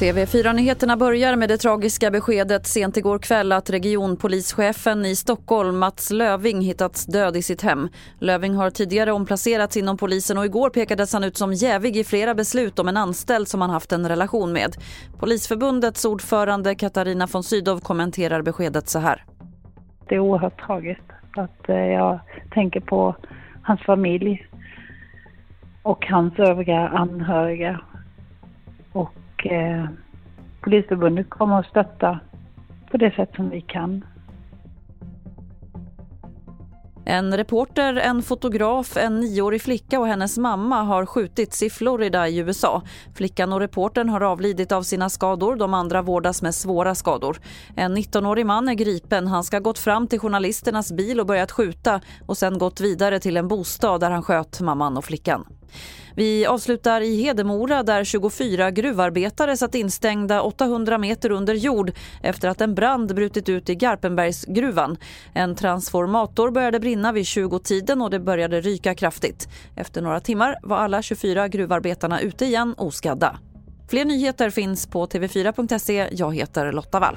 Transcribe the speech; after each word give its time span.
TV4-nyheterna 0.00 0.96
börjar 0.96 1.36
med 1.36 1.48
det 1.48 1.56
tragiska 1.56 2.10
beskedet 2.10 2.66
sent 2.66 2.96
igår 2.96 3.18
kväll 3.18 3.52
att 3.52 3.70
regionpolischefen 3.70 5.04
i 5.04 5.16
Stockholm, 5.16 5.78
Mats 5.78 6.10
Löving, 6.10 6.60
hittats 6.60 7.06
död 7.06 7.36
i 7.36 7.42
sitt 7.42 7.62
hem. 7.62 7.88
Löving 8.18 8.54
har 8.54 8.70
tidigare 8.70 9.12
omplacerats 9.12 9.76
inom 9.76 9.96
polisen 9.96 10.38
och 10.38 10.44
igår 10.44 10.70
pekades 10.70 11.12
han 11.12 11.24
ut 11.24 11.36
som 11.36 11.52
jävig 11.52 11.96
i 11.96 12.04
flera 12.04 12.34
beslut 12.34 12.78
om 12.78 12.88
en 12.88 12.96
anställd 12.96 13.48
som 13.48 13.60
han 13.60 13.70
haft 13.70 13.92
en 13.92 14.08
relation 14.08 14.52
med. 14.52 14.76
Polisförbundets 15.20 16.04
ordförande 16.04 16.74
Katarina 16.74 17.26
von 17.32 17.42
Sydow 17.42 17.80
kommenterar 17.80 18.42
beskedet 18.42 18.88
så 18.88 18.98
här. 18.98 19.24
Det 20.08 20.14
är 20.14 20.18
oerhört 20.18 20.66
tragiskt 20.66 21.10
att 21.36 21.68
eh, 21.68 21.76
jag 21.76 22.20
tänker 22.50 22.80
på 22.80 23.16
hans 23.62 23.80
familj 23.80 24.46
och 25.82 26.06
hans 26.06 26.38
övriga 26.38 26.88
anhöriga 26.88 27.80
och 28.92 29.14
eh, 29.50 29.84
Polisförbundet 30.60 31.30
kommer 31.30 31.58
att 31.60 31.66
stötta 31.66 32.20
på 32.90 32.96
det 32.96 33.14
sätt 33.14 33.30
som 33.36 33.50
vi 33.50 33.60
kan. 33.60 34.04
En 37.10 37.36
reporter, 37.36 37.94
en 37.94 38.22
fotograf, 38.22 38.96
en 38.96 39.20
nioårig 39.20 39.62
flicka 39.62 40.00
och 40.00 40.06
hennes 40.06 40.38
mamma 40.38 40.82
har 40.82 41.06
skjutits 41.06 41.62
i 41.62 41.70
Florida 41.70 42.28
i 42.28 42.38
USA. 42.38 42.82
Flickan 43.14 43.52
och 43.52 43.60
reportern 43.60 44.08
har 44.08 44.20
avlidit 44.20 44.72
av 44.72 44.82
sina 44.82 45.08
skador. 45.08 45.56
De 45.56 45.74
andra 45.74 46.02
vårdas 46.02 46.42
med 46.42 46.54
svåra 46.54 46.94
skador. 46.94 47.38
En 47.76 47.96
19-årig 47.96 48.46
man 48.46 48.68
är 48.68 48.74
gripen. 48.74 49.26
Han 49.26 49.44
ska 49.44 49.56
ha 49.56 49.60
gått 49.60 49.78
fram 49.78 50.06
till 50.06 50.18
journalisternas 50.18 50.92
bil 50.92 51.20
och 51.20 51.26
börjat 51.26 51.52
skjuta 51.52 52.00
och 52.26 52.36
sen 52.36 52.58
gått 52.58 52.80
vidare 52.80 53.20
till 53.20 53.36
en 53.36 53.48
bostad 53.48 54.00
där 54.00 54.10
han 54.10 54.22
sköt 54.22 54.60
mamman 54.60 54.96
och 54.96 55.04
flickan. 55.04 55.44
Vi 56.18 56.46
avslutar 56.46 57.00
i 57.00 57.22
Hedemora 57.22 57.82
där 57.82 58.04
24 58.04 58.70
gruvarbetare 58.70 59.56
satt 59.56 59.74
instängda 59.74 60.42
800 60.42 60.98
meter 60.98 61.30
under 61.30 61.54
jord 61.54 61.92
efter 62.22 62.48
att 62.48 62.60
en 62.60 62.74
brand 62.74 63.14
brutit 63.14 63.48
ut 63.48 63.68
i 63.68 63.74
Garpenbergsgruvan. 63.74 64.96
En 65.34 65.56
transformator 65.56 66.50
började 66.50 66.80
brinna 66.80 67.12
vid 67.12 67.24
20-tiden 67.24 68.02
och 68.02 68.10
det 68.10 68.20
började 68.20 68.60
ryka 68.60 68.94
kraftigt. 68.94 69.48
Efter 69.76 70.02
några 70.02 70.20
timmar 70.20 70.56
var 70.62 70.76
alla 70.76 71.02
24 71.02 71.48
gruvarbetarna 71.48 72.20
ute 72.20 72.44
igen 72.44 72.74
oskadda. 72.78 73.38
Fler 73.90 74.04
nyheter 74.04 74.50
finns 74.50 74.86
på 74.86 75.06
tv4.se. 75.06 76.08
Jag 76.12 76.34
heter 76.34 76.72
Lotta 76.72 77.00
Wall. 77.00 77.16